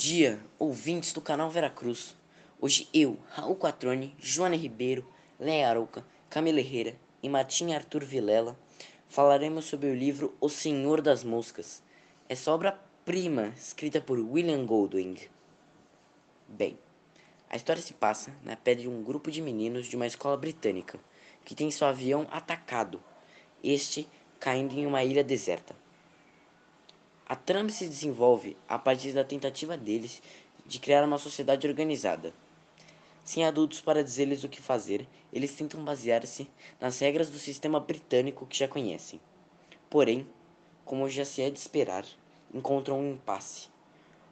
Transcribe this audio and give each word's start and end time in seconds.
Dia, 0.00 0.38
ouvintes 0.60 1.12
do 1.12 1.20
canal 1.20 1.50
Veracruz. 1.50 2.14
Hoje 2.60 2.88
eu, 2.94 3.18
Raul 3.30 3.56
Quatrone, 3.56 4.14
Joana 4.16 4.54
Ribeiro, 4.54 5.04
Léa 5.40 5.70
Arouca, 5.70 6.06
Camila 6.30 6.60
Herrera 6.60 6.94
e 7.20 7.28
Matinha 7.28 7.76
Arthur 7.76 8.04
Vilela 8.04 8.56
falaremos 9.08 9.64
sobre 9.64 9.88
o 9.88 9.94
livro 9.96 10.36
O 10.40 10.48
Senhor 10.48 11.00
das 11.00 11.24
Moscas. 11.24 11.82
Essa 12.28 12.52
obra-prima 12.52 13.48
escrita 13.56 14.00
por 14.00 14.20
William 14.20 14.64
Goldwing. 14.64 15.16
Bem, 16.46 16.78
a 17.50 17.56
história 17.56 17.82
se 17.82 17.92
passa 17.92 18.32
na 18.44 18.54
pele 18.54 18.82
de 18.82 18.88
um 18.88 19.02
grupo 19.02 19.32
de 19.32 19.42
meninos 19.42 19.88
de 19.88 19.96
uma 19.96 20.06
escola 20.06 20.36
britânica 20.36 21.00
que 21.44 21.56
tem 21.56 21.72
seu 21.72 21.88
avião 21.88 22.24
atacado, 22.30 23.02
este 23.64 24.08
caindo 24.38 24.78
em 24.78 24.86
uma 24.86 25.02
ilha 25.02 25.24
deserta. 25.24 25.74
A 27.28 27.36
trama 27.36 27.68
se 27.68 27.86
desenvolve 27.86 28.56
a 28.66 28.78
partir 28.78 29.12
da 29.12 29.22
tentativa 29.22 29.76
deles 29.76 30.22
de 30.64 30.78
criar 30.78 31.04
uma 31.04 31.18
sociedade 31.18 31.68
organizada. 31.68 32.32
Sem 33.22 33.44
adultos 33.44 33.82
para 33.82 34.02
dizer-lhes 34.02 34.44
o 34.44 34.48
que 34.48 34.62
fazer, 34.62 35.06
eles 35.30 35.54
tentam 35.54 35.84
basear-se 35.84 36.48
nas 36.80 36.98
regras 36.98 37.28
do 37.28 37.38
sistema 37.38 37.78
britânico 37.78 38.46
que 38.46 38.56
já 38.56 38.66
conhecem. 38.66 39.20
Porém, 39.90 40.26
como 40.86 41.06
já 41.06 41.22
se 41.22 41.42
é 41.42 41.50
de 41.50 41.58
esperar, 41.58 42.06
encontram 42.54 42.98
um 42.98 43.12
impasse. 43.12 43.68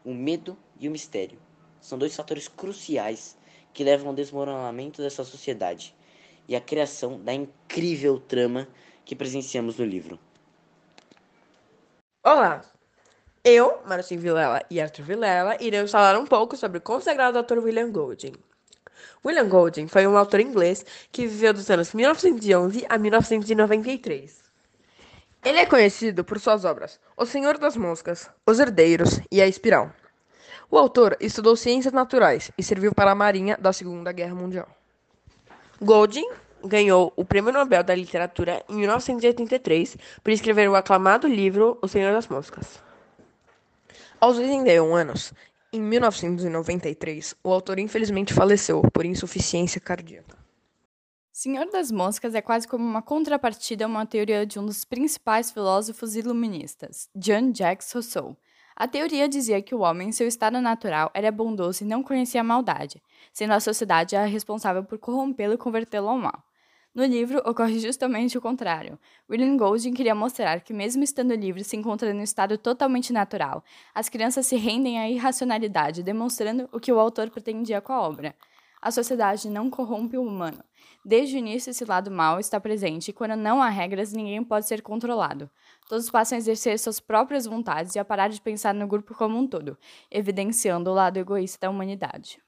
O 0.03 0.15
medo 0.15 0.57
e 0.81 0.89
o 0.89 0.91
mistério 0.91 1.39
são 1.83 1.99
dois 1.99 2.17
fatores 2.17 2.49
cruciais 2.49 3.37
que 3.75 3.85
levam 3.85 4.09
ao 4.09 4.15
desmoronamento 4.15 5.03
dessa 5.03 5.23
sociedade 5.23 5.95
e 6.49 6.57
à 6.57 6.63
criação 6.63 7.21
da 7.23 7.35
incrível 7.35 8.19
trama 8.19 8.67
que 9.05 9.15
presenciamos 9.15 9.77
no 9.77 9.85
livro. 9.85 10.19
Olá, 12.25 12.65
eu, 13.49 13.79
Marcinho 13.87 14.21
Vilela 14.21 14.61
e 14.69 14.81
Arthur 14.81 15.05
Vilela 15.05 15.57
iremos 15.61 15.93
falar 15.93 16.19
um 16.19 16.27
pouco 16.27 16.57
sobre 16.57 16.79
o 16.79 16.81
consagrado 16.81 17.39
autor 17.39 17.59
William 17.59 17.93
Golding. 17.93 18.33
William 19.25 19.49
Golding 19.49 19.87
foi 19.87 20.05
um 20.05 20.19
autor 20.19 20.41
inglês 20.41 20.85
que 21.13 21.29
viveu 21.29 21.55
dos 21.55 21.71
anos 21.71 21.95
1911 21.95 22.85
a 22.89 22.99
1993. 22.99 24.43
Ele 25.45 25.59
é 25.61 25.65
conhecido 25.65 26.25
por 26.25 26.41
suas 26.41 26.65
obras 26.65 26.99
O 27.17 27.25
Senhor 27.25 27.57
das 27.57 27.77
Moscas, 27.77 28.29
Os 28.45 28.59
Herdeiros 28.59 29.21
e 29.31 29.41
A 29.41 29.47
Espiral. 29.47 29.93
O 30.69 30.77
autor 30.77 31.17
estudou 31.21 31.55
ciências 31.55 31.95
naturais 31.95 32.51
e 32.59 32.65
serviu 32.65 32.93
para 32.93 33.13
a 33.13 33.15
Marinha 33.15 33.57
da 33.57 33.73
Segunda 33.73 34.11
Guerra 34.11 34.35
Mundial. 34.35 34.69
Golding 35.81 36.29
ganhou 36.65 37.13
o 37.15 37.25
Prêmio 37.25 37.53
Nobel 37.53 37.85
da 37.85 37.95
Literatura 37.95 38.65
em 38.69 38.75
1983 38.75 39.97
por 40.25 40.33
escrever 40.33 40.69
o 40.69 40.75
aclamado 40.75 41.29
livro 41.29 41.79
O 41.81 41.87
Senhor 41.87 42.13
das 42.13 42.27
Moscas. 42.27 42.85
Aos 44.19 44.39
81 44.39 44.95
anos, 44.95 45.35
em 45.71 45.81
1993, 45.81 47.35
o 47.45 47.53
autor 47.53 47.79
infelizmente 47.79 48.33
faleceu 48.33 48.81
por 48.91 49.05
insuficiência 49.05 49.79
cardíaca. 49.79 50.39
Senhor 51.31 51.71
das 51.71 51.93
Moscas 51.93 52.35
é 52.35 52.41
quase 52.41 52.67
como 52.67 52.83
uma 52.83 53.03
contrapartida 53.03 53.85
a 53.85 53.89
uma 53.89 54.07
teoria 54.07 54.47
de 54.47 54.59
um 54.59 54.65
dos 54.65 54.87
principais 54.87 55.51
filósofos 55.51 56.17
iluministas, 56.17 57.11
Jean-Jacques 57.15 57.93
Rousseau. 57.93 58.35
A 58.75 58.89
teoria 58.89 59.29
dizia 59.29 59.61
que 59.61 59.75
o 59.75 59.81
homem, 59.81 60.09
em 60.09 60.13
seu 60.13 60.27
estado 60.27 60.63
natural, 60.63 61.11
era 61.13 61.31
bondoso 61.31 61.85
e 61.85 61.87
não 61.87 62.03
conhecia 62.03 62.41
a 62.41 62.45
maldade, 62.45 63.03
sendo 63.35 63.53
a 63.53 63.61
sociedade 63.61 64.17
a 64.17 64.25
responsável 64.25 64.83
por 64.83 64.99
corrompê-lo 64.99 65.53
e 65.53 65.59
convertê-lo 65.59 66.09
ao 66.09 66.17
mal. 66.17 66.43
No 66.97 67.05
livro, 67.05 67.43
ocorre 67.45 67.79
justamente 67.79 68.39
o 68.39 68.41
contrário. 68.41 68.99
William 69.29 69.55
Golding 69.59 69.93
queria 69.93 70.15
mostrar 70.15 70.63
que, 70.63 70.73
mesmo 70.73 71.05
estando 71.05 71.35
livre 71.35 71.63
se 71.63 71.77
encontrando 71.77 72.17
em 72.17 72.21
um 72.21 72.25
estado 72.25 72.57
totalmente 72.57 73.13
natural, 73.13 73.63
as 73.95 74.09
crianças 74.09 74.47
se 74.47 74.57
rendem 74.57 74.99
à 74.99 75.07
irracionalidade, 75.07 76.03
demonstrando 76.03 76.67
o 76.73 76.81
que 76.81 76.91
o 76.91 76.99
autor 76.99 77.29
pretendia 77.29 77.83
com 77.83 77.93
a 77.93 78.01
obra. 78.01 78.35
A 78.81 78.91
sociedade 78.91 79.51
não 79.51 79.69
corrompe 79.69 80.17
o 80.17 80.23
humano. 80.23 80.65
Desde 81.05 81.37
o 81.37 81.39
início, 81.39 81.69
esse 81.69 81.85
lado 81.85 82.11
mal 82.11 82.41
está 82.41 82.59
presente 82.59 83.11
e, 83.11 83.13
quando 83.13 83.37
não 83.37 83.63
há 83.63 83.69
regras, 83.69 84.15
ninguém 84.15 84.43
pode 84.43 84.67
ser 84.67 84.81
controlado. 84.81 85.51
Todos 85.91 86.09
passam 86.09 86.37
a 86.37 86.39
exercer 86.39 86.79
suas 86.79 86.99
próprias 86.99 87.45
vontades 87.45 87.95
e 87.95 87.99
a 87.99 88.07
parar 88.07 88.29
de 88.29 88.41
pensar 88.41 88.73
no 88.73 88.87
grupo 88.87 89.15
como 89.15 89.37
um 89.39 89.47
todo, 89.47 89.77
evidenciando 90.11 90.89
o 90.89 90.95
lado 90.95 91.19
egoísta 91.19 91.67
da 91.67 91.71
humanidade. 91.71 92.46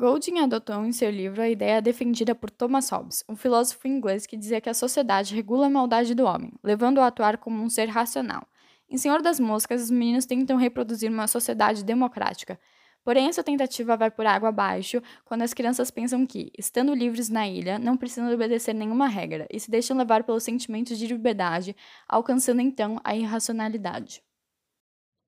Golding 0.00 0.38
adotou 0.38 0.82
em 0.86 0.92
seu 0.92 1.10
livro 1.10 1.42
a 1.42 1.48
ideia 1.50 1.82
defendida 1.82 2.34
por 2.34 2.50
Thomas 2.50 2.88
Hobbes, 2.88 3.22
um 3.28 3.36
filósofo 3.36 3.86
inglês 3.86 4.26
que 4.26 4.34
dizia 4.34 4.58
que 4.58 4.70
a 4.70 4.72
sociedade 4.72 5.34
regula 5.34 5.66
a 5.66 5.70
maldade 5.70 6.14
do 6.14 6.24
homem, 6.24 6.54
levando-o 6.64 7.02
a 7.02 7.08
atuar 7.08 7.36
como 7.36 7.62
um 7.62 7.68
ser 7.68 7.84
racional. 7.84 8.48
Em 8.88 8.96
Senhor 8.96 9.20
das 9.20 9.38
Moscas, 9.38 9.82
os 9.82 9.90
meninos 9.90 10.24
tentam 10.24 10.56
reproduzir 10.56 11.10
uma 11.10 11.26
sociedade 11.26 11.84
democrática. 11.84 12.58
Porém, 13.04 13.28
essa 13.28 13.44
tentativa 13.44 13.94
vai 13.94 14.10
por 14.10 14.24
água 14.24 14.48
abaixo 14.48 15.02
quando 15.22 15.42
as 15.42 15.52
crianças 15.52 15.90
pensam 15.90 16.26
que, 16.26 16.50
estando 16.58 16.94
livres 16.94 17.28
na 17.28 17.46
ilha, 17.46 17.78
não 17.78 17.94
precisam 17.94 18.32
obedecer 18.32 18.72
nenhuma 18.72 19.06
regra 19.06 19.46
e 19.50 19.60
se 19.60 19.70
deixam 19.70 19.98
levar 19.98 20.24
pelos 20.24 20.44
sentimentos 20.44 20.98
de 20.98 21.06
liberdade, 21.08 21.76
alcançando 22.08 22.62
então 22.62 22.98
a 23.04 23.14
irracionalidade. 23.14 24.22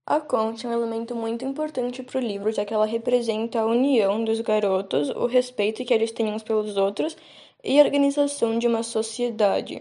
A 0.05 0.21
concha 0.21 0.67
é 0.67 0.71
um 0.71 0.75
elemento 0.75 1.15
muito 1.15 1.45
importante 1.45 2.03
para 2.03 2.19
o 2.19 2.21
livro, 2.21 2.51
já 2.51 2.65
que 2.65 2.75
ela 2.75 2.85
representa 2.87 3.61
a 3.61 3.67
união 3.67 4.25
dos 4.25 4.41
garotos, 4.41 5.11
o 5.11 5.27
respeito 5.27 5.85
que 5.85 5.95
eles 5.95 6.11
têm 6.11 6.27
uns 6.33 6.43
pelos 6.43 6.77
outros 6.77 7.17
e 7.63 7.81
a 7.81 7.85
organização 7.85 8.59
de 8.59 8.67
uma 8.67 8.83
sociedade. 8.83 9.81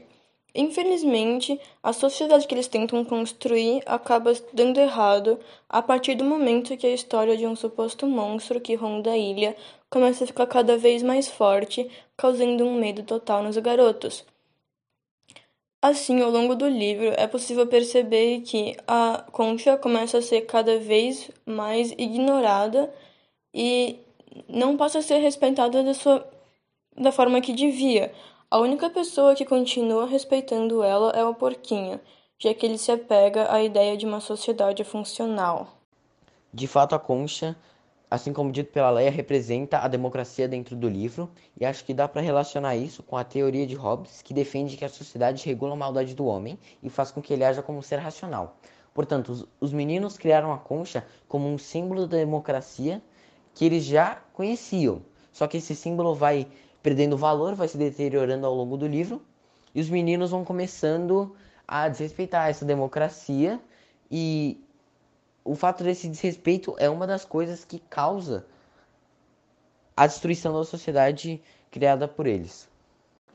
Infelizmente, 0.53 1.59
a 1.81 1.91
sociedade 1.91 2.45
que 2.45 2.53
eles 2.53 2.67
tentam 2.67 3.03
construir 3.03 3.81
acaba 3.85 4.31
dando 4.53 4.79
errado 4.79 5.39
a 5.67 5.81
partir 5.81 6.13
do 6.13 6.23
momento 6.23 6.77
que 6.77 6.85
a 6.85 6.93
história 6.93 7.35
de 7.35 7.47
um 7.47 7.55
suposto 7.55 8.05
monstro 8.05 8.61
que 8.61 8.75
ronda 8.75 9.11
a 9.11 9.17
ilha 9.17 9.55
começa 9.89 10.23
a 10.23 10.27
ficar 10.27 10.45
cada 10.45 10.77
vez 10.77 11.01
mais 11.01 11.27
forte, 11.29 11.89
causando 12.15 12.63
um 12.63 12.79
medo 12.79 13.01
total 13.01 13.41
nos 13.41 13.57
garotos. 13.57 14.23
Assim, 15.81 16.21
ao 16.21 16.29
longo 16.29 16.55
do 16.55 16.67
livro, 16.67 17.11
é 17.17 17.25
possível 17.25 17.65
perceber 17.65 18.41
que 18.41 18.77
a 18.87 19.25
concha 19.31 19.75
começa 19.77 20.19
a 20.19 20.21
ser 20.21 20.41
cada 20.41 20.77
vez 20.77 21.31
mais 21.43 21.91
ignorada 21.97 22.93
e 23.51 23.97
não 24.47 24.77
passa 24.77 24.99
a 24.99 25.01
ser 25.01 25.17
respeitada 25.17 25.81
da, 25.83 25.93
sua, 25.95 26.23
da 26.95 27.11
forma 27.11 27.41
que 27.41 27.51
devia. 27.51 28.13
A 28.49 28.59
única 28.59 28.91
pessoa 28.91 29.33
que 29.33 29.43
continua 29.43 30.05
respeitando 30.05 30.83
ela 30.83 31.11
é 31.13 31.25
o 31.25 31.33
porquinho, 31.33 31.99
já 32.37 32.53
que 32.53 32.63
ele 32.63 32.77
se 32.77 32.91
apega 32.91 33.51
à 33.51 33.63
ideia 33.63 33.97
de 33.97 34.05
uma 34.05 34.19
sociedade 34.19 34.83
funcional. 34.83 35.67
De 36.53 36.67
fato, 36.67 36.93
a 36.93 36.99
concha 36.99 37.55
assim 38.11 38.33
como 38.33 38.51
dito 38.51 38.73
pela 38.73 38.89
Leia, 38.89 39.09
representa 39.09 39.79
a 39.79 39.87
democracia 39.87 40.45
dentro 40.45 40.75
do 40.75 40.89
livro, 40.89 41.31
e 41.57 41.65
acho 41.65 41.85
que 41.85 41.93
dá 41.93 42.09
para 42.09 42.21
relacionar 42.21 42.75
isso 42.75 43.01
com 43.01 43.15
a 43.15 43.23
teoria 43.23 43.65
de 43.65 43.73
Hobbes, 43.73 44.21
que 44.21 44.33
defende 44.33 44.75
que 44.75 44.83
a 44.83 44.89
sociedade 44.89 45.45
regula 45.45 45.71
a 45.71 45.77
maldade 45.77 46.13
do 46.13 46.25
homem 46.25 46.59
e 46.83 46.89
faz 46.89 47.09
com 47.09 47.21
que 47.21 47.31
ele 47.31 47.45
haja 47.45 47.63
como 47.63 47.79
um 47.79 47.81
ser 47.81 47.99
racional. 47.99 48.57
Portanto, 48.93 49.29
os, 49.31 49.47
os 49.61 49.71
meninos 49.71 50.17
criaram 50.17 50.51
a 50.51 50.57
concha 50.57 51.05
como 51.25 51.47
um 51.47 51.57
símbolo 51.57 52.05
da 52.05 52.17
democracia 52.17 53.01
que 53.55 53.63
eles 53.63 53.85
já 53.85 54.21
conheciam. 54.33 55.01
Só 55.31 55.47
que 55.47 55.55
esse 55.57 55.73
símbolo 55.73 56.13
vai 56.13 56.47
perdendo 56.83 57.15
valor, 57.15 57.55
vai 57.55 57.69
se 57.69 57.77
deteriorando 57.77 58.45
ao 58.45 58.53
longo 58.53 58.75
do 58.75 58.87
livro, 58.87 59.21
e 59.73 59.79
os 59.79 59.89
meninos 59.89 60.31
vão 60.31 60.43
começando 60.43 61.33
a 61.65 61.87
desrespeitar 61.87 62.49
essa 62.49 62.65
democracia 62.65 63.57
e 64.11 64.61
o 65.43 65.55
fato 65.55 65.83
desse 65.83 66.07
desrespeito 66.07 66.75
é 66.77 66.89
uma 66.89 67.07
das 67.07 67.25
coisas 67.25 67.65
que 67.65 67.79
causa 67.89 68.45
a 69.95 70.07
destruição 70.07 70.53
da 70.53 70.63
sociedade 70.63 71.41
criada 71.69 72.07
por 72.07 72.27
eles. 72.27 72.69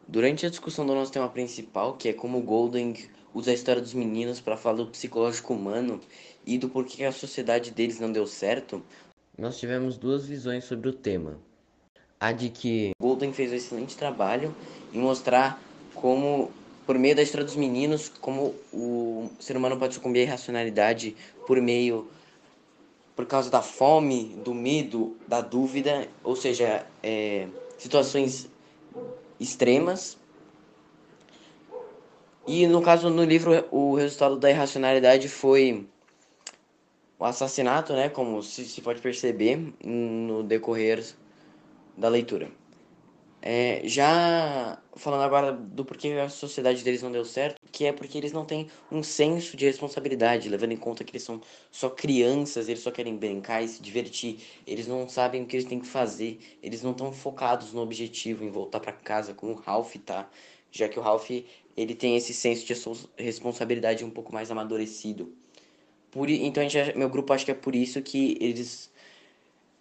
Durante 0.09 0.47
a 0.47 0.51
discussão 0.51 0.87
do 0.87 0.95
nosso 0.95 1.13
tema 1.13 1.29
principal, 1.29 1.97
que 1.97 2.09
é 2.09 2.13
como 2.13 2.41
Golding 2.41 2.95
usa 3.35 3.51
a 3.51 3.55
história 3.55 3.83
dos 3.83 3.93
meninos 3.93 4.41
para 4.41 4.57
falar 4.57 4.77
do 4.77 4.87
psicológico 4.87 5.53
humano 5.53 6.01
e 6.47 6.57
do 6.57 6.69
porquê 6.69 7.05
a 7.05 7.13
sociedade 7.13 7.71
deles 7.71 7.99
não 7.99 8.11
deu 8.11 8.27
certo, 8.27 8.83
nós 9.37 9.59
tivemos 9.59 9.99
duas 9.99 10.25
visões 10.25 10.65
sobre 10.65 10.89
o 10.89 10.93
tema. 10.93 11.39
A 12.19 12.33
de 12.33 12.49
que 12.49 12.93
Golding 13.01 13.33
fez 13.33 13.53
um 13.53 13.57
excelente 13.57 13.97
trabalho 13.97 14.55
em 14.93 14.99
mostrar 14.99 15.61
como 15.95 16.51
por 16.87 16.99
meio 16.99 17.17
da 17.17 17.23
história 17.23 17.45
dos 17.45 17.57
meninos, 17.57 18.09
como 18.09 18.55
o 18.73 19.29
ser 19.41 19.57
humano 19.57 19.77
pode 19.77 19.95
sucumbir 19.95 20.21
à 20.21 20.23
irracionalidade 20.23 21.17
por 21.47 21.61
meio 21.61 22.09
por 23.15 23.25
causa 23.25 23.51
da 23.51 23.63
fome, 23.63 24.37
do 24.45 24.53
medo, 24.53 25.17
da 25.27 25.41
dúvida, 25.41 26.07
ou 26.23 26.37
seja, 26.37 26.87
é, 27.03 27.49
situações 27.79 28.47
extremas. 29.41 30.19
E 32.47 32.67
no 32.67 32.83
caso 32.83 33.09
no 33.09 33.25
livro 33.25 33.67
o 33.71 33.95
resultado 33.95 34.37
da 34.37 34.51
irracionalidade 34.51 35.31
foi 35.31 35.87
o 37.19 37.25
assassinato, 37.25 37.95
né, 37.95 38.11
como 38.11 38.43
se, 38.43 38.67
se 38.67 38.83
pode 38.83 39.01
perceber 39.01 39.73
no 39.83 40.43
decorrer 40.43 41.03
da 41.97 42.11
leitura. 42.11 42.51
É, 43.49 43.81
já 43.85 44.77
falando 44.97 45.23
agora 45.23 45.53
do 45.53 45.85
porquê 45.85 46.09
a 46.15 46.29
sociedade 46.29 46.83
deles 46.83 47.01
não 47.01 47.13
deu 47.13 47.25
certo, 47.25 47.61
que 47.71 47.85
é 47.85 47.93
porque 47.93 48.19
eles 48.19 48.33
não 48.33 48.45
têm 48.45 48.67
um 48.91 49.05
senso 49.05 49.57
de 49.57 49.65
responsabilidade, 49.65 50.49
levando 50.49 50.73
em 50.73 50.77
conta 50.77 51.05
que 51.05 51.13
eles 51.13 51.23
são 51.23 51.41
só 51.71 51.89
crianças, 51.89 52.69
eles 52.69 52.83
só 52.83 52.91
querem 52.91 53.17
brincar 53.17 53.63
e 53.63 53.69
se 53.69 53.81
divertir. 53.81 54.41
Eles 54.67 54.89
não 54.89 55.09
sabem 55.09 55.45
o 55.45 55.47
que 55.47 55.55
eles 55.55 55.65
têm 55.65 55.79
que 55.79 55.87
fazer, 55.87 56.41
eles 56.61 56.83
não 56.83 56.91
estão 56.91 57.13
focados 57.13 57.73
no 57.73 57.83
objetivo, 57.83 58.43
em 58.43 58.51
voltar 58.51 58.81
para 58.81 58.91
casa 58.91 59.33
como 59.33 59.53
o 59.53 59.55
Ralph 59.55 59.95
tá, 60.05 60.29
já 60.73 60.89
que 60.89 60.99
o 60.99 61.03
Ralph 61.03 61.31
ele 61.77 61.95
tem 61.95 62.17
esse 62.17 62.35
senso 62.35 62.67
de 62.67 62.75
responsabilidade 63.17 64.05
um 64.05 64.11
pouco 64.11 64.35
mais 64.35 64.51
amadurecido. 64.51 65.33
Por, 66.11 66.29
então 66.29 66.69
gente, 66.69 66.99
meu 66.99 67.09
grupo 67.09 67.33
acha 67.33 67.45
que 67.45 67.53
é 67.53 67.55
por 67.55 67.77
isso 67.77 68.03
que 68.03 68.37
eles 68.41 68.91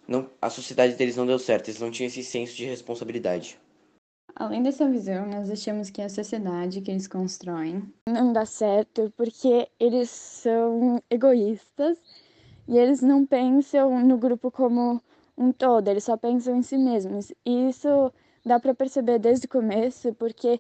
não, 0.08 0.30
a 0.42 0.50
sociedade 0.50 0.96
deles 0.96 1.16
não 1.16 1.26
deu 1.26 1.40
certo, 1.40 1.70
eles 1.70 1.80
não 1.80 1.92
tinham 1.92 2.08
esse 2.08 2.24
senso 2.24 2.56
de 2.56 2.66
responsabilidade. 2.66 3.58
Além 4.36 4.62
dessa 4.62 4.90
visão, 4.90 5.26
nós 5.28 5.50
achamos 5.50 5.90
que 5.90 6.02
a 6.02 6.10
sociedade 6.10 6.82
que 6.82 6.92
eles 6.92 7.08
constroem 7.08 7.84
não 8.08 8.34
dá 8.34 8.46
certo 8.46 9.12
porque 9.16 9.68
eles 9.80 10.10
são 10.10 11.02
egoístas 11.10 11.98
e 12.68 12.78
eles 12.78 13.02
não 13.02 13.26
pensam 13.26 14.06
no 14.06 14.18
grupo 14.18 14.52
como 14.52 15.02
um 15.38 15.52
todo, 15.52 15.88
eles 15.88 16.04
só 16.04 16.18
pensam 16.18 16.58
em 16.58 16.62
si 16.62 16.78
mesmos. 16.78 17.32
E 17.46 17.70
isso 17.70 18.12
dá 18.46 18.60
para 18.60 18.74
perceber 18.76 19.20
desde 19.20 19.46
o 19.46 19.50
começo, 19.50 20.14
porque 20.16 20.60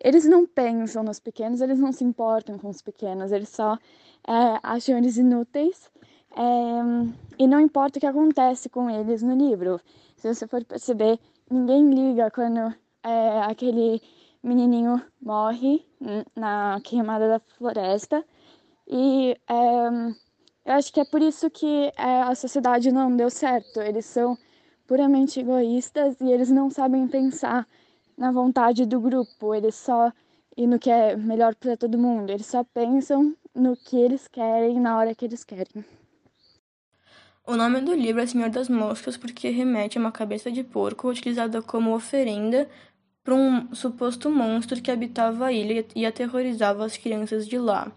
eles 0.00 0.24
não 0.24 0.44
pensam 0.44 1.04
nos 1.04 1.20
pequenos, 1.20 1.60
eles 1.60 1.78
não 1.78 1.92
se 1.92 2.02
importam 2.02 2.58
com 2.58 2.68
os 2.68 2.82
pequenos, 2.82 3.30
eles 3.30 3.50
só 3.50 3.78
é, 4.26 4.58
acham 4.62 4.98
eles 4.98 5.16
inúteis 5.16 5.90
é, 6.36 7.12
e 7.38 7.46
não 7.46 7.60
importa 7.60 7.98
o 7.98 8.00
que 8.00 8.06
acontece 8.06 8.68
com 8.68 8.88
eles 8.88 9.22
no 9.22 9.34
livro. 9.34 9.80
Se 10.16 10.32
você 10.32 10.46
for 10.46 10.64
perceber, 10.64 11.18
ninguém 11.50 11.90
liga 11.90 12.30
quando 12.30 12.74
é, 13.02 13.42
aquele 13.42 14.00
menininho 14.42 15.02
morre 15.20 15.84
na 16.34 16.80
queimada 16.82 17.28
da 17.28 17.40
floresta. 17.40 18.24
E 18.86 19.36
é, 19.48 19.86
eu 20.64 20.74
acho 20.74 20.92
que 20.92 21.00
é 21.00 21.04
por 21.04 21.20
isso 21.20 21.50
que 21.50 21.92
é, 21.96 22.22
a 22.22 22.34
sociedade 22.34 22.92
não 22.92 23.16
deu 23.16 23.30
certo. 23.30 23.80
Eles 23.80 24.06
são 24.06 24.36
puramente 24.86 25.40
egoístas 25.40 26.20
e 26.20 26.30
eles 26.30 26.50
não 26.50 26.70
sabem 26.70 27.06
pensar 27.08 27.66
na 28.16 28.30
vontade 28.32 28.86
do 28.86 29.00
grupo. 29.00 29.54
Eles 29.54 29.74
só 29.74 30.12
e 30.56 30.66
no 30.66 30.78
que 30.78 30.90
é 30.90 31.16
melhor 31.16 31.54
para 31.54 31.76
todo 31.76 31.98
mundo. 31.98 32.30
Eles 32.30 32.46
só 32.46 32.62
pensam 32.64 33.34
no 33.54 33.76
que 33.76 33.96
eles 33.96 34.28
querem 34.28 34.78
na 34.80 34.98
hora 34.98 35.14
que 35.14 35.24
eles 35.24 35.44
querem. 35.44 35.84
O 37.44 37.56
nome 37.56 37.80
do 37.80 37.92
livro 37.92 38.22
é 38.22 38.26
Senhor 38.26 38.50
das 38.50 38.68
Moscas 38.68 39.16
porque 39.16 39.50
remete 39.50 39.98
a 39.98 40.00
uma 40.00 40.12
cabeça 40.12 40.48
de 40.50 40.62
porco 40.62 41.08
utilizada 41.08 41.60
como 41.60 41.92
oferenda 41.92 42.68
para 43.24 43.34
um 43.34 43.74
suposto 43.74 44.30
monstro 44.30 44.80
que 44.80 44.92
habitava 44.92 45.46
a 45.46 45.52
ilha 45.52 45.84
e 45.96 46.06
aterrorizava 46.06 46.84
as 46.84 46.96
crianças 46.96 47.48
de 47.48 47.58
lá. 47.58 47.90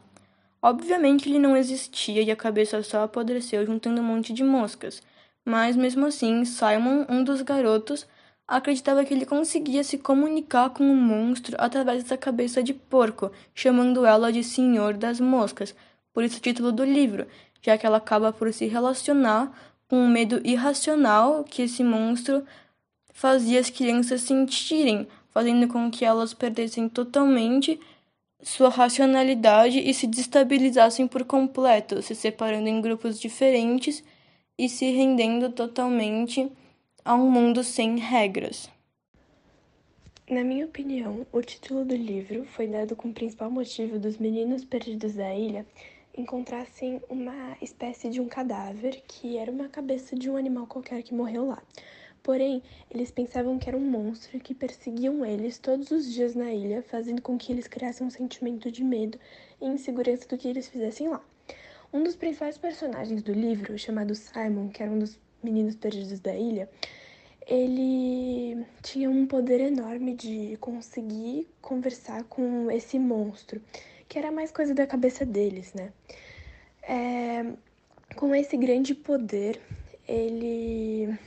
Obviamente 0.59 1.29
ele 1.29 1.37
não 1.37 1.55
existia 1.55 2.23
e 2.23 2.31
a 2.31 2.35
cabeça 2.35 2.81
só 2.81 3.03
apodreceu 3.03 3.63
juntando 3.67 4.01
um 4.01 4.03
monte 4.03 4.33
de 4.33 4.43
moscas, 4.43 5.03
mas 5.45 5.75
mesmo 5.75 6.07
assim 6.07 6.43
Simon, 6.43 7.05
um 7.07 7.23
dos 7.23 7.43
garotos, 7.43 8.07
acreditava 8.47 9.05
que 9.05 9.13
ele 9.13 9.27
conseguia 9.27 9.83
se 9.83 9.99
comunicar 9.99 10.71
com 10.71 10.91
o 10.91 10.95
monstro 10.95 11.55
através 11.59 12.03
da 12.03 12.17
cabeça 12.17 12.63
de 12.63 12.73
porco, 12.73 13.31
chamando 13.53 14.07
ela 14.07 14.33
de 14.33 14.43
Senhor 14.43 14.95
das 14.95 15.19
Moscas, 15.19 15.75
por 16.15 16.23
isso 16.23 16.37
o 16.37 16.41
título 16.41 16.71
do 16.71 16.83
livro, 16.83 17.27
já 17.65 17.79
que 17.79 17.85
ela 17.85 17.97
acaba 17.97 18.31
por 18.31 18.53
se 18.53 18.67
relacionar 18.67 19.51
com 19.87 19.97
um 19.97 20.07
medo 20.07 20.39
irracional 20.43 21.43
que 21.43 21.63
esse 21.63 21.83
monstro 21.83 22.45
fazia 23.11 23.59
as 23.59 23.71
crianças 23.71 24.21
sentirem, 24.21 25.07
fazendo 25.31 25.67
com 25.67 25.89
que 25.89 26.05
elas 26.05 26.31
perdessem 26.31 26.87
totalmente 26.87 27.79
sua 28.39 28.69
racionalidade 28.69 29.79
e 29.79 29.91
se 29.95 30.05
destabilizassem 30.05 31.07
por 31.07 31.23
completo, 31.23 32.03
se 32.03 32.13
separando 32.13 32.69
em 32.69 32.79
grupos 32.79 33.19
diferentes 33.19 34.03
e 34.59 34.69
se 34.69 34.91
rendendo 34.91 35.49
totalmente 35.49 36.47
a 37.03 37.15
um 37.15 37.31
mundo 37.31 37.63
sem 37.63 37.97
regras. 37.97 38.69
Na 40.29 40.43
minha 40.43 40.65
opinião, 40.65 41.25
o 41.31 41.41
título 41.41 41.83
do 41.83 41.95
livro 41.95 42.45
foi 42.45 42.67
dado 42.67 42.95
com 42.95 43.09
o 43.09 43.13
principal 43.13 43.49
motivo 43.49 43.97
dos 43.97 44.17
meninos 44.17 44.63
perdidos 44.63 45.15
da 45.15 45.33
ilha 45.33 45.65
encontrassem 46.17 47.01
uma 47.09 47.57
espécie 47.61 48.09
de 48.09 48.21
um 48.21 48.27
cadáver 48.27 49.03
que 49.07 49.37
era 49.37 49.51
uma 49.51 49.67
cabeça 49.67 50.15
de 50.15 50.29
um 50.29 50.37
animal 50.37 50.65
qualquer 50.67 51.03
que 51.03 51.13
morreu 51.13 51.47
lá. 51.47 51.61
Porém, 52.23 52.63
eles 52.89 53.11
pensavam 53.11 53.59
que 53.59 53.69
era 53.69 53.77
um 53.77 53.87
monstro 53.87 54.39
que 54.39 54.55
perseguiam 54.55 55.23
eles 55.23 55.59
todos 55.59 55.91
os 55.91 56.11
dias 56.11 56.33
na 56.33 56.51
ilha, 56.51 56.81
fazendo 56.81 57.21
com 57.21 57.37
que 57.37 57.51
eles 57.51 57.67
criassem 57.67 58.07
um 58.07 58.09
sentimento 58.09 58.71
de 58.71 58.83
medo 58.83 59.19
e 59.61 59.67
insegurança 59.67 60.27
do 60.27 60.37
que 60.37 60.47
eles 60.47 60.67
fizessem 60.67 61.07
lá. 61.07 61.23
Um 61.93 62.03
dos 62.03 62.15
principais 62.15 62.57
personagens 62.57 63.21
do 63.21 63.31
livro, 63.31 63.77
chamado 63.77 64.15
Simon, 64.15 64.69
que 64.69 64.81
era 64.81 64.91
um 64.91 64.97
dos 64.97 65.19
meninos 65.43 65.75
perdidos 65.75 66.19
da 66.19 66.35
ilha, 66.35 66.67
ele 67.47 68.65
tinha 68.81 69.09
um 69.09 69.27
poder 69.27 69.61
enorme 69.61 70.15
de 70.15 70.57
conseguir 70.59 71.47
conversar 71.61 72.23
com 72.23 72.71
esse 72.71 72.97
monstro 72.97 73.61
que 74.07 74.17
era 74.17 74.31
mais 74.31 74.51
coisa 74.51 74.73
da 74.73 74.85
cabeça 74.87 75.25
deles, 75.25 75.73
né? 75.73 75.91
É, 76.83 77.45
com 78.15 78.33
esse 78.35 78.55
grande 78.55 78.93
poder, 78.93 79.59
ele, 80.07 81.17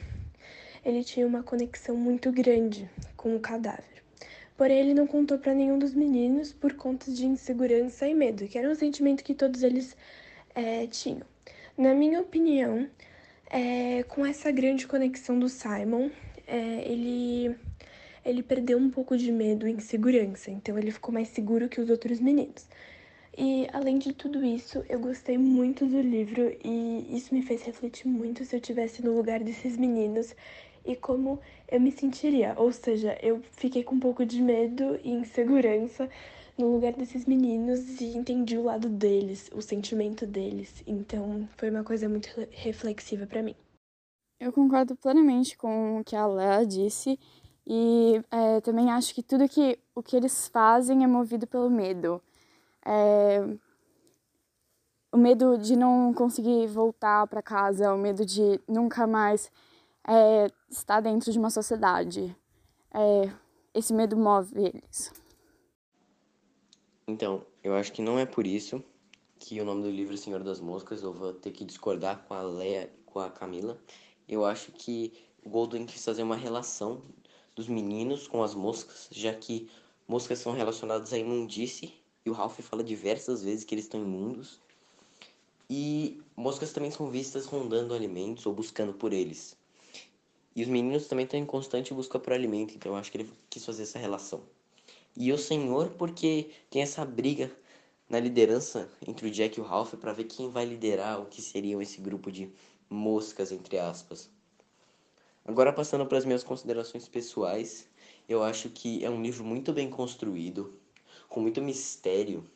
ele 0.85 1.03
tinha 1.05 1.27
uma 1.27 1.43
conexão 1.43 1.97
muito 1.97 2.31
grande 2.31 2.89
com 3.17 3.35
o 3.35 3.41
cadáver. 3.41 4.03
Porém, 4.57 4.79
ele 4.79 4.95
não 4.95 5.07
contou 5.07 5.39
para 5.39 5.55
nenhum 5.55 5.79
dos 5.79 5.95
meninos 5.95 6.53
por 6.53 6.75
conta 6.75 7.13
de 7.13 7.27
insegurança 7.27 8.09
e 8.09 8.15
medo, 8.15 8.47
que 8.47 8.59
era 8.59 8.69
um 8.69 8.75
sentimento 8.75 9.23
que 9.23 9.35
todos 9.35 9.63
eles 9.63 9.97
é, 10.55 10.87
tinham. 10.87 11.27
Na 11.77 11.95
minha 11.95 12.21
opinião, 12.21 12.89
é, 13.51 14.03
com 14.05 14.25
essa 14.25 14.51
grande 14.51 14.87
conexão 14.87 15.39
do 15.39 15.49
Simon, 15.49 16.11
é, 16.47 16.91
ele 16.91 17.57
ele 18.25 18.43
perdeu 18.43 18.77
um 18.77 18.91
pouco 18.91 19.17
de 19.17 19.33
medo 19.33 19.67
e 19.67 19.71
insegurança, 19.73 20.51
então 20.51 20.77
ele 20.77 20.91
ficou 20.91 21.15
mais 21.15 21.29
seguro 21.29 21.69
que 21.69 21.81
os 21.81 21.89
outros 21.89 22.21
meninos. 22.21 22.67
E 23.37 23.67
além 23.73 23.99
de 23.99 24.13
tudo 24.13 24.45
isso, 24.45 24.85
eu 24.89 24.99
gostei 24.99 25.39
muito 25.39 25.87
do 25.87 26.01
livro 26.01 26.55
e 26.63 27.07
isso 27.17 27.33
me 27.33 27.41
fez 27.41 27.63
refletir 27.63 28.07
muito 28.07 28.45
se 28.45 28.55
eu 28.55 28.61
tivesse 28.61 29.03
no 29.03 29.17
lugar 29.17 29.41
desses 29.41 29.77
meninos 29.77 30.35
e 30.85 30.97
como 30.97 31.41
eu 31.71 31.81
me 31.81 31.93
sentiria. 31.93 32.53
Ou 32.57 32.73
seja, 32.73 33.17
eu 33.23 33.41
fiquei 33.53 33.85
com 33.85 33.95
um 33.95 34.01
pouco 34.01 34.27
de 34.27 34.43
medo 34.43 34.99
e 35.05 35.11
insegurança 35.11 36.11
no 36.59 36.73
lugar 36.73 36.93
desses 36.93 37.25
meninos 37.25 38.01
e 38.01 38.17
entendi 38.17 38.59
o 38.59 38.65
lado 38.65 38.89
deles, 38.89 39.49
o 39.55 39.63
sentimento 39.63 40.27
deles. 40.27 40.83
Então, 40.87 41.49
foi 41.57 41.71
uma 41.71 41.85
coisa 41.85 42.09
muito 42.09 42.29
reflexiva 42.51 43.27
para 43.27 43.43
mim. 43.43 43.55
Eu 44.41 44.53
concordo 44.53 44.97
plenamente 44.97 45.57
com 45.57 46.01
o 46.01 46.05
que 46.05 46.15
a 46.15 46.27
Léa 46.27 46.67
disse 46.67 47.19
e 47.67 48.23
é, 48.31 48.61
também 48.61 48.91
acho 48.91 49.15
que 49.15 49.23
tudo 49.23 49.49
que 49.49 49.79
o 49.95 50.03
que 50.03 50.17
eles 50.17 50.49
fazem 50.49 51.05
é 51.05 51.07
movido 51.07 51.47
pelo 51.47 51.71
medo. 51.71 52.23
É, 52.85 53.41
o 55.13 55.17
medo 55.17 55.59
de 55.59 55.77
não 55.77 56.13
conseguir 56.15 56.67
voltar 56.67 57.27
para 57.27 57.43
casa, 57.43 57.93
o 57.93 57.99
medo 57.99 58.25
de 58.25 58.61
nunca 58.69 59.07
mais 59.07 59.51
é, 60.07 60.47
estar 60.71 61.01
dentro 61.01 61.33
de 61.33 61.39
uma 61.39 61.51
sociedade. 61.51 62.35
É, 62.93 63.31
esse 63.75 63.93
medo 63.93 64.17
move 64.17 64.53
eles. 64.57 65.13
Então, 67.09 67.43
eu 67.65 67.75
acho 67.75 67.91
que 67.91 68.03
não 68.03 68.19
é 68.19 68.27
por 68.27 68.47
isso 68.47 68.85
que 69.39 69.59
o 69.59 69.65
nome 69.65 69.83
do 69.83 69.91
livro 69.91 70.13
é 70.13 70.17
Senhor 70.19 70.45
das 70.45 70.61
Moscas. 70.61 71.03
Eu 71.03 71.11
vou 71.11 71.33
ter 71.33 71.53
que 71.53 71.65
discordar 71.65 72.23
com 72.29 72.35
a 72.35 72.43
Leia 72.43 72.85
e 72.85 73.03
com 73.07 73.19
a 73.19 73.31
Camila. 73.31 73.81
Eu 74.29 74.45
acho 74.45 74.71
que 74.73 75.15
o 75.43 75.49
Goldwyn 75.49 75.87
quis 75.87 76.05
fazer 76.05 76.23
uma 76.23 76.37
relação 76.37 77.01
dos 77.57 77.67
meninos 77.67 78.29
com 78.29 78.43
as 78.43 78.55
moscas, 78.55 79.09
já 79.11 79.33
que 79.33 79.71
moscas 80.07 80.39
são 80.39 80.53
relacionadas 80.53 81.11
à 81.15 81.19
imundície, 81.19 81.95
e 82.27 82.29
o 82.29 82.35
Ralph 82.35 82.61
fala 82.61 82.85
diversas 82.85 83.43
vezes 83.43 83.65
que 83.65 83.75
eles 83.75 83.87
estão 83.87 84.03
imundos. 84.03 84.61
E 85.71 86.21
moscas 86.37 86.75
também 86.75 86.91
são 86.91 87.11
vistas 87.11 87.47
rondando 87.47 87.95
alimentos 87.95 88.45
ou 88.45 88.53
buscando 88.53 88.93
por 88.93 89.15
eles. 89.15 89.57
E 90.55 90.61
os 90.63 90.69
meninos 90.69 91.07
também 91.07 91.25
estão 91.25 91.41
em 91.41 91.47
constante 91.47 91.95
busca 91.95 92.19
por 92.19 92.35
alimento, 92.35 92.75
então 92.75 92.93
eu 92.93 92.99
acho 92.99 93.11
que 93.11 93.17
ele 93.17 93.33
quis 93.49 93.65
fazer 93.65 93.85
essa 93.85 93.99
relação. 93.99 94.43
E 95.21 95.33
o 95.33 95.37
Senhor, 95.37 95.91
porque 95.99 96.49
tem 96.71 96.81
essa 96.81 97.05
briga 97.05 97.51
na 98.09 98.21
liderança 98.21 98.89
entre 99.05 99.27
o 99.27 99.31
Jack 99.33 99.59
e 99.59 99.61
o 99.61 99.65
Ralph 99.65 99.95
para 99.95 100.13
ver 100.13 100.25
quem 100.25 100.49
vai 100.49 100.65
liderar 100.65 101.21
o 101.21 101.27
que 101.27 101.43
seriam 101.43 101.83
esse 101.83 102.01
grupo 102.01 102.31
de 102.31 102.53
moscas, 102.89 103.51
entre 103.51 103.81
aspas. 103.81 104.31
Agora, 105.45 105.73
passando 105.73 106.07
para 106.07 106.19
as 106.19 106.25
minhas 106.25 106.45
considerações 106.45 107.09
pessoais, 107.09 107.89
eu 108.29 108.45
acho 108.45 108.71
que 108.71 109.05
é 109.05 109.11
um 109.11 109.21
livro 109.21 109.45
muito 109.45 109.73
bem 109.73 109.91
construído, 109.91 110.79
com 111.29 111.41
muito 111.41 111.61
mistério. 111.61 112.49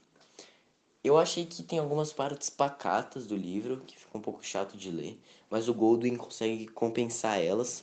Eu 1.02 1.18
achei 1.18 1.44
que 1.44 1.64
tem 1.64 1.80
algumas 1.80 2.12
partes 2.12 2.48
pacatas 2.48 3.26
do 3.26 3.34
livro, 3.34 3.82
que 3.84 3.98
fica 3.98 4.16
um 4.16 4.22
pouco 4.22 4.46
chato 4.46 4.76
de 4.76 4.88
ler, 4.88 5.20
mas 5.50 5.68
o 5.68 5.74
Goldwyn 5.74 6.14
consegue 6.14 6.68
compensar 6.68 7.42
elas. 7.42 7.82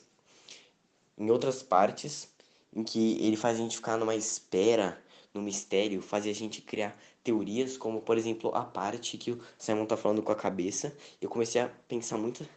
Em 1.17 1.29
outras 1.29 1.61
partes, 1.61 2.28
em 2.73 2.83
que 2.83 3.17
ele 3.23 3.35
faz 3.35 3.57
a 3.57 3.61
gente 3.61 3.75
ficar 3.75 3.97
numa 3.97 4.15
espera, 4.15 5.01
no 5.33 5.41
mistério, 5.41 6.01
faz 6.01 6.25
a 6.25 6.33
gente 6.33 6.61
criar 6.61 6.97
teorias, 7.23 7.77
como 7.77 8.01
por 8.01 8.17
exemplo 8.17 8.53
a 8.55 8.63
parte 8.63 9.17
que 9.17 9.31
o 9.31 9.39
Simon 9.57 9.85
tá 9.85 9.97
falando 9.97 10.23
com 10.23 10.31
a 10.31 10.35
cabeça. 10.35 10.95
Eu 11.21 11.29
comecei 11.29 11.61
a 11.61 11.69
pensar 11.87 12.17
muito, 12.17 12.47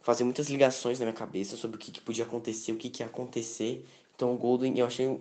fazer 0.00 0.24
muitas 0.24 0.48
ligações 0.48 0.98
na 0.98 1.06
minha 1.06 1.16
cabeça 1.16 1.56
sobre 1.56 1.76
o 1.76 1.80
que, 1.80 1.90
que 1.90 2.00
podia 2.00 2.24
acontecer, 2.24 2.72
o 2.72 2.76
que, 2.76 2.90
que 2.90 3.02
ia 3.02 3.06
acontecer. 3.06 3.84
Então 4.14 4.34
o 4.34 4.38
Goldwing, 4.38 4.78
eu 4.78 4.86
achei 4.86 5.20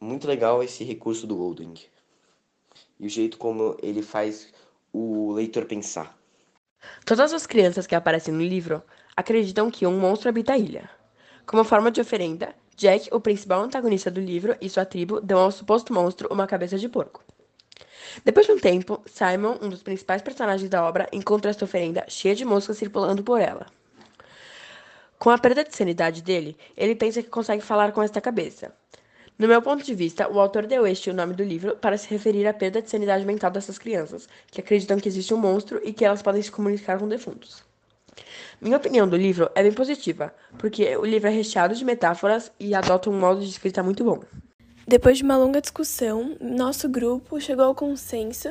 muito 0.00 0.26
legal 0.26 0.62
esse 0.62 0.84
recurso 0.84 1.26
do 1.26 1.36
Goldwing. 1.36 1.74
E 2.98 3.06
o 3.06 3.10
jeito 3.10 3.38
como 3.38 3.76
ele 3.82 4.02
faz 4.02 4.52
o 4.92 5.32
leitor 5.32 5.66
pensar. 5.66 6.16
Todas 7.04 7.32
as 7.32 7.46
crianças 7.46 7.86
que 7.86 7.94
aparecem 7.94 8.32
no 8.32 8.42
livro 8.42 8.82
acreditam 9.16 9.70
que 9.70 9.86
um 9.86 9.98
monstro 9.98 10.28
habita 10.28 10.52
a 10.52 10.58
ilha. 10.58 10.88
Como 11.44 11.64
forma 11.64 11.90
de 11.90 12.00
oferenda, 12.00 12.54
Jack, 12.78 13.08
o 13.12 13.20
principal 13.20 13.60
antagonista 13.60 14.08
do 14.08 14.20
livro, 14.20 14.56
e 14.60 14.70
sua 14.70 14.84
tribo 14.84 15.20
dão 15.20 15.40
ao 15.40 15.50
suposto 15.50 15.92
monstro 15.92 16.28
uma 16.30 16.46
cabeça 16.46 16.78
de 16.78 16.88
porco. 16.88 17.24
Depois 18.24 18.46
de 18.46 18.52
um 18.52 18.58
tempo, 18.60 19.02
Simon, 19.04 19.58
um 19.60 19.68
dos 19.68 19.82
principais 19.82 20.22
personagens 20.22 20.70
da 20.70 20.84
obra, 20.84 21.08
encontra 21.12 21.50
esta 21.50 21.64
oferenda 21.64 22.04
cheia 22.06 22.36
de 22.36 22.44
moscas 22.44 22.78
circulando 22.78 23.24
por 23.24 23.40
ela. 23.40 23.66
Com 25.18 25.30
a 25.30 25.38
perda 25.38 25.64
de 25.64 25.74
sanidade 25.74 26.22
dele, 26.22 26.56
ele 26.76 26.94
pensa 26.94 27.20
que 27.20 27.28
consegue 27.28 27.64
falar 27.64 27.90
com 27.90 28.00
esta 28.00 28.20
cabeça. 28.20 28.72
No 29.36 29.48
meu 29.48 29.60
ponto 29.60 29.82
de 29.84 29.92
vista, 29.92 30.30
o 30.30 30.38
autor 30.38 30.64
deu 30.64 30.86
este 30.86 31.10
o 31.10 31.14
nome 31.14 31.34
do 31.34 31.42
livro 31.42 31.74
para 31.78 31.98
se 31.98 32.08
referir 32.08 32.46
à 32.46 32.54
perda 32.54 32.80
de 32.80 32.88
sanidade 32.88 33.24
mental 33.24 33.50
dessas 33.50 33.76
crianças, 33.76 34.28
que 34.52 34.60
acreditam 34.60 35.00
que 35.00 35.08
existe 35.08 35.34
um 35.34 35.38
monstro 35.38 35.80
e 35.82 35.92
que 35.92 36.04
elas 36.04 36.22
podem 36.22 36.42
se 36.42 36.52
comunicar 36.52 37.00
com 37.00 37.08
defuntos. 37.08 37.67
Minha 38.60 38.76
opinião 38.76 39.08
do 39.08 39.16
livro 39.16 39.50
é 39.54 39.62
bem 39.62 39.72
positiva, 39.72 40.34
porque 40.58 40.96
o 40.96 41.04
livro 41.04 41.28
é 41.28 41.32
recheado 41.32 41.74
de 41.74 41.84
metáforas 41.84 42.50
e 42.58 42.74
adota 42.74 43.10
um 43.10 43.18
modo 43.18 43.40
de 43.40 43.48
escrita 43.48 43.82
muito 43.82 44.04
bom. 44.04 44.20
Depois 44.86 45.18
de 45.18 45.24
uma 45.24 45.36
longa 45.36 45.60
discussão, 45.60 46.34
nosso 46.40 46.88
grupo 46.88 47.38
chegou 47.38 47.66
ao 47.66 47.74
consenso 47.74 48.50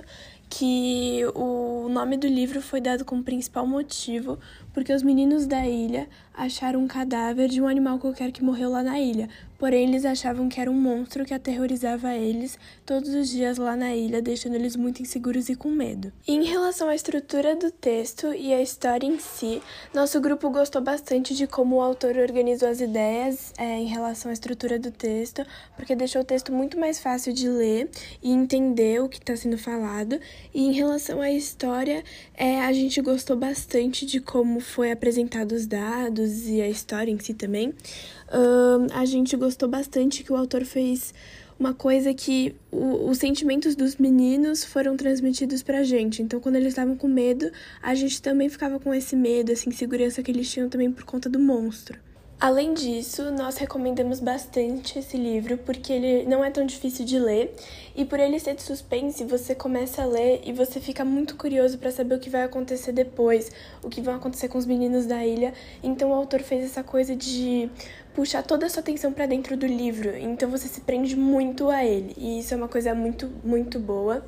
que 0.50 1.24
o 1.34 1.90
nome 1.90 2.16
do 2.16 2.28
livro 2.28 2.62
foi 2.62 2.80
dado 2.80 3.04
como 3.04 3.24
principal 3.24 3.66
motivo 3.66 4.40
porque 4.74 4.94
os 4.94 5.04
meninos 5.04 5.46
da 5.46 5.66
ilha 5.66 6.08
acharam 6.38 6.84
um 6.84 6.88
cadáver 6.88 7.50
de 7.50 7.60
um 7.60 7.68
animal 7.68 7.98
qualquer 7.98 8.32
que 8.32 8.44
morreu 8.44 8.70
lá 8.70 8.84
na 8.84 9.00
ilha, 9.00 9.28
porém 9.58 9.90
eles 9.90 10.06
achavam 10.06 10.48
que 10.48 10.62
era 10.62 10.70
um 10.70 10.80
monstro 10.80 11.26
que 11.26 11.34
aterrorizava 11.34 12.14
eles 12.14 12.60
todos 12.86 13.10
os 13.10 13.28
dias 13.28 13.58
lá 13.58 13.76
na 13.76 13.96
ilha, 13.96 14.22
deixando 14.22 14.54
eles 14.54 14.76
muito 14.76 15.02
inseguros 15.02 15.50
e 15.50 15.56
com 15.56 15.70
medo. 15.70 16.14
E 16.28 16.34
em 16.34 16.44
relação 16.44 16.88
à 16.88 16.96
estrutura 16.96 17.56
do 17.56 17.72
texto 17.72 18.32
e 18.34 18.54
à 18.54 18.62
história 18.62 19.08
em 19.08 19.18
si, 19.18 19.62
nosso 19.94 20.22
grupo 20.22 20.50
gostou 20.52 20.82
bastante 20.82 21.34
de 21.34 21.48
como 21.48 21.78
o 21.78 21.82
autor 21.82 22.16
organizou 22.18 22.70
as 22.70 22.80
ideias 22.80 23.52
é, 23.58 23.80
em 23.80 23.88
relação 23.88 24.30
à 24.30 24.34
estrutura 24.34 24.78
do 24.78 24.92
texto, 24.92 25.44
porque 25.76 25.96
deixou 25.96 26.22
o 26.22 26.26
texto 26.26 26.52
muito 26.52 26.80
mais 26.80 27.00
fácil 27.00 27.34
de 27.34 27.50
ler 27.50 27.90
e 28.22 28.32
entender 28.32 29.02
o 29.02 29.10
que 29.10 29.18
está 29.18 29.36
sendo 29.36 29.58
falado. 29.58 30.20
E 30.54 30.68
em 30.68 30.72
relação 30.72 31.20
à 31.20 31.32
história, 31.32 32.04
é, 32.36 32.62
a 32.62 32.72
gente 32.72 33.02
gostou 33.02 33.36
bastante 33.36 34.06
de 34.06 34.22
como 34.22 34.60
foi 34.60 34.92
apresentado 34.92 35.54
os 35.54 35.66
dados 35.66 36.27
e 36.48 36.62
a 36.62 36.68
história 36.68 37.12
em 37.12 37.20
si 37.20 37.34
também. 37.34 37.70
Uh, 37.70 38.88
a 38.94 39.06
gente 39.06 39.36
gostou 39.36 39.68
bastante 39.68 40.24
que 40.24 40.32
o 40.32 40.36
autor 40.36 40.66
fez 40.66 41.14
uma 41.60 41.74
coisa 41.74 42.14
que 42.14 42.56
o, 42.72 43.10
os 43.10 43.18
sentimentos 43.18 43.76
dos 43.76 43.96
meninos 43.96 44.64
foram 44.64 44.96
transmitidos 44.96 45.64
pra 45.64 45.84
gente. 45.84 46.22
Então, 46.22 46.40
quando 46.40 46.56
eles 46.56 46.70
estavam 46.70 46.96
com 46.96 47.08
medo, 47.08 47.52
a 47.82 47.96
gente 47.96 48.22
também 48.22 48.50
ficava 48.50 48.80
com 48.80 48.94
esse 48.94 49.16
medo, 49.16 49.52
essa 49.52 49.68
insegurança 49.68 50.22
que 50.22 50.32
eles 50.32 50.50
tinham 50.50 50.70
também 50.70 50.92
por 50.92 51.04
conta 51.04 51.30
do 51.30 51.40
monstro. 51.40 52.00
Além 52.40 52.76
disso, 52.76 53.32
nós 53.32 53.58
recomendamos 53.58 54.20
bastante 54.20 55.00
esse 55.00 55.18
livro 55.18 55.58
porque 55.58 55.92
ele 55.92 56.30
não 56.30 56.46
é 56.46 56.52
tão 56.52 56.68
difícil 56.68 57.04
de 57.04 57.18
ler 57.18 57.52
e 57.96 58.06
por 58.06 58.20
ele 58.20 58.40
ser 58.40 58.54
de 58.54 58.62
suspense, 58.62 59.24
você 59.24 59.56
começa 59.56 60.04
a 60.04 60.06
ler 60.06 60.42
e 60.46 60.54
você 60.54 60.80
fica 60.80 61.04
muito 61.04 61.36
curioso 61.36 61.80
para 61.80 61.92
saber 61.92 62.14
o 62.14 62.20
que 62.20 62.30
vai 62.30 62.44
acontecer 62.44 62.92
depois, 62.92 63.52
o 63.82 63.90
que 63.90 64.02
vai 64.02 64.14
acontecer 64.14 64.50
com 64.50 64.60
os 64.60 64.68
meninos 64.68 65.08
da 65.08 65.26
ilha. 65.26 65.52
Então 65.82 66.12
o 66.12 66.14
autor 66.14 66.42
fez 66.42 66.64
essa 66.64 66.84
coisa 66.84 67.16
de 67.16 67.72
puxar 68.18 68.42
toda 68.42 68.66
a 68.66 68.70
sua 68.70 68.80
atenção 68.80 69.14
para 69.14 69.28
dentro 69.28 69.56
do 69.56 69.68
livro, 69.68 70.18
então 70.18 70.50
você 70.50 70.68
se 70.68 70.82
prende 70.82 71.16
muito 71.16 71.70
a 71.70 71.86
ele. 71.86 72.16
E 72.18 72.40
isso 72.40 72.52
é 72.52 72.58
uma 72.58 72.68
coisa 72.68 72.96
muito, 72.96 73.32
muito 73.44 73.80
boa. 73.80 74.26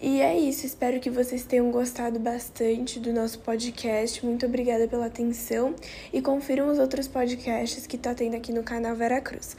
E 0.00 0.20
é 0.20 0.38
isso, 0.38 0.64
espero 0.64 1.00
que 1.00 1.10
vocês 1.10 1.44
tenham 1.44 1.68
gostado 1.72 2.20
bastante 2.20 3.00
do 3.00 3.12
nosso 3.12 3.40
podcast. 3.40 4.24
Muito 4.24 4.46
obrigada 4.46 4.86
pela 4.86 5.06
atenção 5.06 5.74
e 6.12 6.22
confiram 6.22 6.70
os 6.70 6.78
outros 6.78 7.08
podcasts 7.08 7.88
que 7.88 7.98
tá 7.98 8.14
tendo 8.14 8.36
aqui 8.36 8.52
no 8.52 8.62
canal 8.62 8.94
Vera 8.94 9.20
Cruz. 9.20 9.56